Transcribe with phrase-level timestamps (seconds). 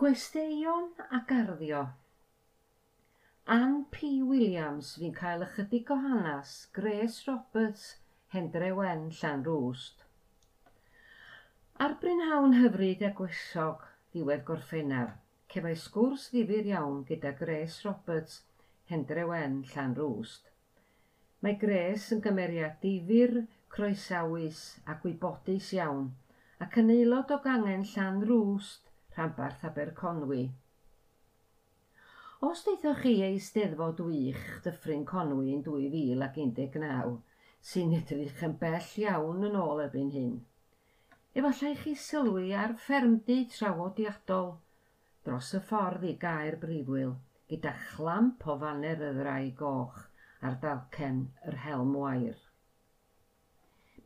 [0.00, 1.78] Gwesteion a garddio
[3.54, 4.08] Ann P.
[4.30, 7.86] Williams fi'n cael ychydig o hanes Grace Roberts,
[8.34, 10.04] Hendre Wen, Llan Rwst.
[11.86, 15.14] Ar Brynhawn hyfryd a gwesog, ddiwedd gorffennaf,
[15.54, 18.42] cefai sgwrs ddifur iawn gyda Grace Roberts,
[18.92, 20.50] Hendre Wen, Llan Rwst.
[21.40, 26.10] Mae Grace yn gymeriad difur, croesawus a gwybodus iawn,
[26.68, 28.84] ac yn aelod o gangen Llan Rwst–
[29.16, 30.42] rhanbarth Aberconwy.
[32.44, 37.14] Os deithoch chi ei steddfod wych Dyffryn Conwy yn 2019,
[37.70, 40.34] sy'n edrych yn bell iawn yn ôl erbyn hyn,
[41.32, 44.52] efallai chi sylwi ar ffermdy trawodiadol
[45.24, 47.16] dros y ffordd i gair brifwyl
[47.50, 49.98] gyda chlamp o faner y ddrau goch
[50.46, 52.36] ar dalcen yr helm wair.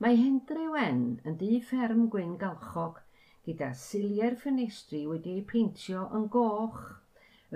[0.00, 3.02] Mae Hendry Wen yn dŷ fferm Gwyn Galchog
[3.46, 6.80] gyda silie'r ffenestri wedi'u peintio yn goch,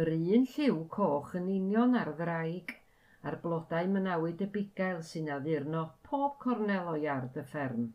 [0.04, 2.74] yr un lliw coch yn union ar ddraig,
[3.22, 7.86] a'r blodau mynawyd y bugail sy'n addurno pob cornel o iard y fferm.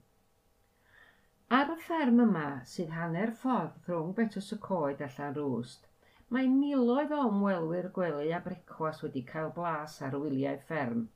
[1.59, 5.87] Ar y fferm yma, sydd hanner ffordd rhwng Betws y Coed a Llanrwst,
[6.33, 11.07] mae miloedd o ymwelwyr gwely a brecwas wedi cael blas ar wyliau fferm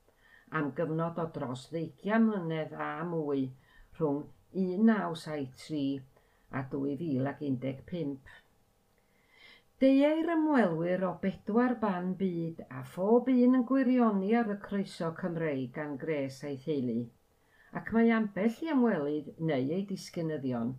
[0.58, 3.46] am gyfnod o dros ddeugian mlynedd a mwy
[4.00, 4.20] rhwng
[4.64, 5.86] 1973
[6.60, 8.16] a 2015.
[9.84, 15.74] Deuai'r ymwelwyr o bedwar ban byd a phob un yn gwirioni ar y croeso Cymreig
[15.78, 17.02] gan Gres a'i theulu,
[17.80, 20.72] ac mae ambell i ymwelydd neu ei disgynyddion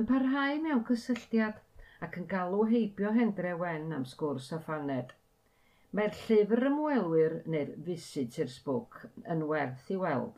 [0.00, 1.62] yn parhau mewn cysylltiad
[2.08, 5.16] ac yn galw heibio Hendre Wen am sgwrs a phaned.
[5.96, 9.00] Mae'r llyfr ymwelwyr neu'r Visitors Book
[9.34, 10.36] yn werth i weld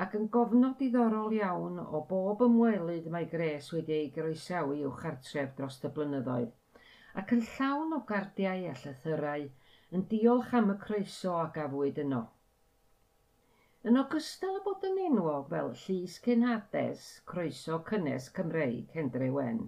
[0.00, 5.50] ac yn gofnod diddorol iawn o bob ymwelydd mae Gres wedi ei groesawu i'w chartref
[5.58, 6.54] dros y blynyddoedd,
[7.22, 9.44] ac yn llawn o gardiau a llythyrau
[9.98, 12.22] yn diolch am y croeso a gafwyd yno.
[13.90, 19.60] Yn ogystal â bod yn enwog fel Llys Cenhades, Croeso Cynnes Cymreig, Hendre Wen,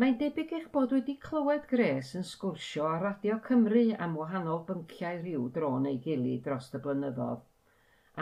[0.00, 5.20] mae'n debyg eich bod wedi clywed Gres yn sgwrsio ar Radio Cymru am wahanol bynciau
[5.20, 7.44] rhyw dron ei gilydd dros y blynyddoedd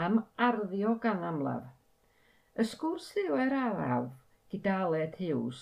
[0.03, 1.67] am arddio gan amlaf.
[2.59, 4.09] Y sgwrs ddiwedd araf
[4.53, 5.61] gyda Aled Hughes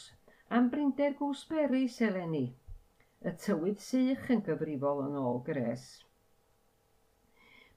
[0.57, 2.45] am brinder gooseberries eleni,
[3.25, 5.85] y tywydd sych yn gyfrifol yn ôl gres.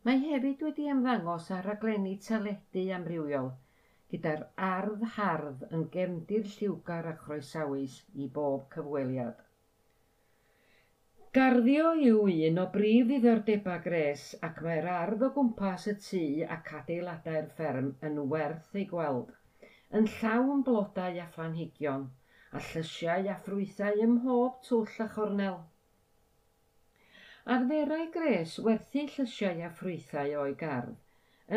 [0.07, 3.53] Mae hefyd wedi ymddangos ar raglenni teledu amrywiol
[4.13, 9.46] gyda'r ardd hardd yn gefndir lliwgar a chroesawus i bob cyfweliad.
[11.37, 16.21] Garddio yw un o brif ddiddordebau Gres ac mae'r ardd o gwmpas y tŷ
[16.55, 19.35] ac adeiladau'r fferm yn werth ei gweld,
[20.01, 22.07] yn llawn blodau a phlanhigion,
[22.57, 25.61] a llysiau a ffrwythau ym mhob twll a chornel.
[27.59, 30.99] Arferau Gres werthu llysiau a ffrwythau o'i gardd,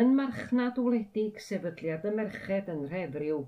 [0.04, 3.44] yn marchnad wledig sefydliad y merched yn Rhefriw,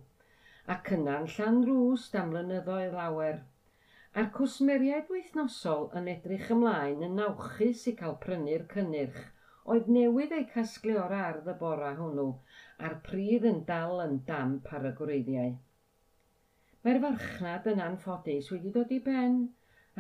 [0.79, 3.43] ac yna'n llan rws am lynyddoedd lawer.
[4.21, 9.21] A'r cwsmeriaid wythnosol yn edrych ymlaen yn nawchus i cael prynu'r cynnyrch
[9.75, 12.27] oedd newydd eu casglu o'r ardd y bora hwnnw
[12.89, 15.55] a'r pridd yn dal yn damp ar y gwreiddiau.
[16.85, 19.39] Mae'r farchnad yn anffodus wedi dod i ben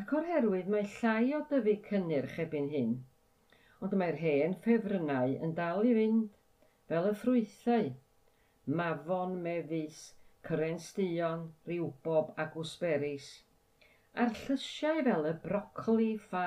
[0.03, 2.93] ac oherwydd mae llai o dyfu cynnyrch ebyn hyn,
[3.81, 6.27] ond mae'r hen ffefrynnau yn dal i fynd,
[6.93, 7.89] fel y ffrwythau,
[8.83, 10.05] mafon mefus,
[10.50, 13.31] cyrenstïon, riwbob a gwsberis–
[14.21, 16.47] a'r llysiau fel y brocoli, ffa,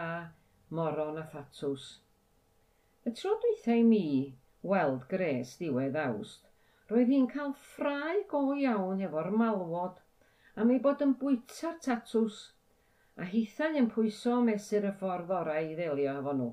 [0.79, 1.85] moron a ffatws.
[3.05, 4.07] Y tro dweitha mi
[4.73, 6.45] weld gres diwedd awst,
[6.91, 10.03] roedd hi'n cael ffrau go iawn efo'r malwod
[10.61, 12.43] am ei bod yn bwyta'r tatws
[13.23, 16.51] a hithau yn pwyso mesur y ffordd orau i ddelio efo nhw.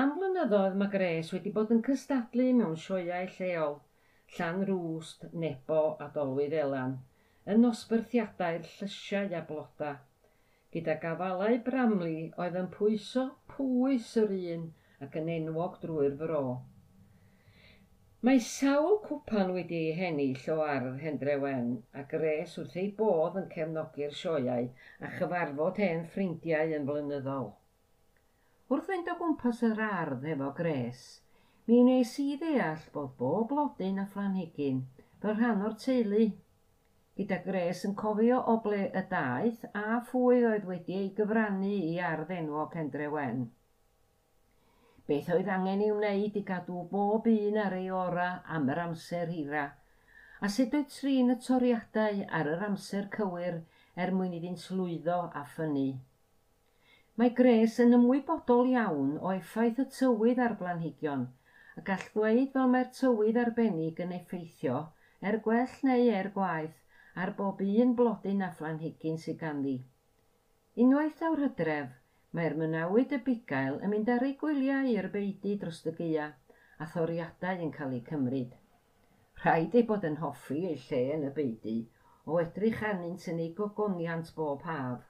[0.00, 3.78] Am flynyddoedd mae Gres wedi bod yn cystadlu mewn sioiau lleol,
[4.36, 6.98] Llan Rwst, Nebo a Dolwydd Elan,
[7.52, 9.92] yn nosbarthiadau'r llysiau a bloda,
[10.74, 13.22] gyda gafalau bramli oedd yn pwyso
[13.52, 14.66] pwys yr un
[15.06, 16.42] ac yn enwog drwy'r fro.
[18.26, 23.46] Mae sawl cwpan wedi ei hennill o ardd Hendrewen a gres wrth ei bodd yn
[23.52, 24.66] cefnogi'r sioiau
[25.06, 27.46] a chyfarfod hen ffrindiau yn flynyddol.
[28.68, 31.04] Wrth fynd o gwmpas yr ardd efo gres,
[31.70, 34.82] mi wnes i ddeall bod bob blodyn a phlanhigyn
[35.22, 36.26] fel rhan o'r teulu
[37.18, 41.96] gyda Gres yn cofio o ble y daeth a phwy oedd wedi ei gyfrannu i
[42.08, 43.40] arddenwog Cendre Wen.
[45.08, 48.28] Beth oedd angen i'w wneud i gadw bob un ar ei ora
[48.58, 49.64] am yr amser hira,
[50.38, 53.60] a sut oedd trin y toriadau ar yr amser cywir
[54.04, 55.88] er mwyn iddynt slwyddo a ffynnu.
[57.18, 61.26] Mae Gres yn ymwybodol iawn o effaith y tywydd ar blanhigion,
[61.74, 64.84] a gall ddweud fel mae'r tywydd arbennig yn effeithio,
[65.18, 66.78] er gwell neu er gwaith,
[67.24, 69.76] ar bob un blodyn a phlanhigyn sydd ganddi.
[70.84, 71.94] Unwaith awr hydref,
[72.38, 76.28] mae'r mynawyd y bugail yn mynd ar ei gwyliau i'r beidi dros y gaea
[76.78, 78.52] a thoriadau yn cael eu cymryd.
[79.42, 81.76] Rhaid ei bod yn hoffi ei lle yn y beidi
[82.28, 85.02] o edrych anynt yn ei gogoniant bob haf.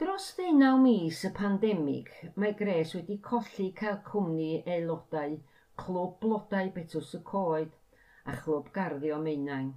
[0.00, 5.38] Dros ddeunaw mis y pandemig, mae Gres wedi colli cael cwmni aelodau
[5.82, 7.79] Clwb Blodau Betws y Coed
[8.24, 9.70] a chlwb garddio Meunain.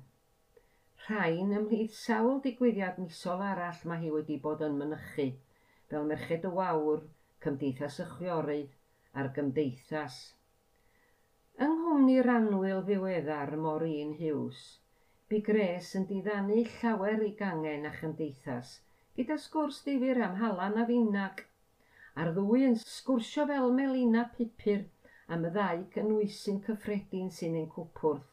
[1.07, 5.25] Rhain ymhlith sawl digwyddiad misol arall mae hi wedi bod yn mynychu,
[5.91, 7.01] fel Merched y Wawr,
[7.43, 8.71] Cymdeithas y Chwiorydd
[9.19, 10.19] a'r Gymdeithas.
[11.63, 14.61] Yng nghwmni Ranwyl ddiweddar mor un Hughes,
[15.29, 18.75] bu Gres yn diddannu llawer i gangen a chymdeithas,
[19.17, 21.45] gyda sgwrs difyr am halan a finnag,
[22.15, 24.83] a'r ddwy yn sgwrsio fel melina pupur
[25.35, 28.32] am y ddau gynwysyn cyffredin sy'n ein cwpwrth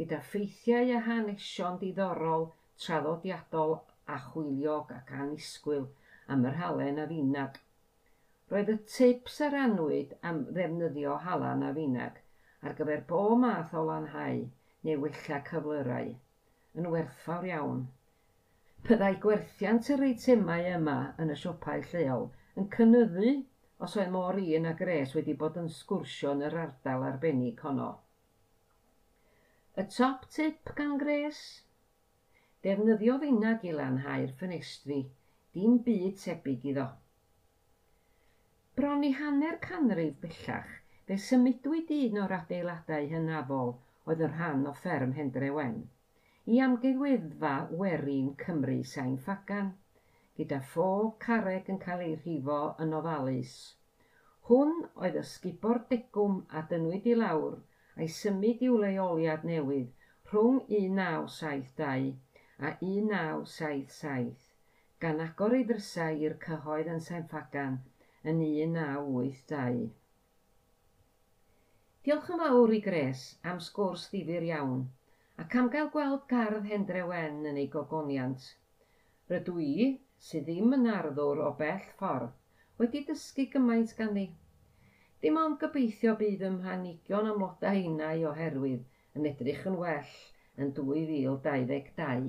[0.00, 2.50] gyda ffeithiau a hanesion diddorol,
[2.84, 3.78] traddodiadol
[4.14, 5.86] a chwiliog ac anisgwyl
[6.34, 7.56] am yr halen a finag.
[8.52, 12.20] Roedd y tips ar anwyd am ddefnyddio halan a finag
[12.62, 14.44] ar gyfer bo math o lanhau
[14.86, 16.14] neu wella cyflyrau
[16.80, 17.82] yn werthfawr iawn.
[18.86, 22.28] Byddai gwerthiant yr eitemau yma yn y siopau lleol
[22.60, 23.32] yn cynnyddu
[23.86, 27.88] os oedd mor un a gres wedi bod yn sgwrsio yn yr ardal arbennig honno.
[29.76, 31.38] Y top tip gan Gres?
[32.64, 35.02] Defnyddio ddinnag i lanhau'r ffenestri,
[35.52, 36.86] dim byd tebyg iddo.
[38.78, 40.70] Bron i hanner canrif bellach,
[41.04, 43.74] fe symudwyd un o'r adeiladau hynafol
[44.06, 45.76] oedd yn rhan o fferm Hendre Wen
[46.54, 47.52] i amgueddfa
[47.82, 49.70] werin Cymru Sain Ffagan,
[50.38, 53.54] gyda phob carreg yn cael ei rhifo yn ofalus.
[54.48, 57.56] Hwn oedd y sgubor degwm a dynwyd i lawr
[57.96, 59.92] a'i symud i'w leoliad newydd
[60.32, 62.14] rhwng 1972
[62.58, 64.46] a 1977
[65.04, 67.74] gan agor ei ddrysau i'r cyhoedd yn Sain Saetfagan
[68.30, 69.88] yn 1982.
[72.06, 74.86] Diolch yn fawr i Gres am sgwrs ddifur iawn
[75.44, 78.48] ac am gael gweld gardd Hendre Wen yn ei gogoniant.
[79.32, 79.86] Rydw i,
[80.28, 82.32] sydd ddim yn arddwr o bell ffordd,
[82.80, 84.26] wedi dysgu gymaint ganddi.
[85.26, 88.84] Dim ond gobeithio bydd ym mhanigion amlodau innau oherwydd
[89.18, 90.12] yn edrych yn well
[90.64, 92.28] yn 2022.